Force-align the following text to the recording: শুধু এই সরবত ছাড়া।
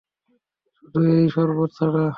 শুধু 0.75 0.99
এই 1.13 1.25
সরবত 1.29 1.69
ছাড়া। 1.77 2.05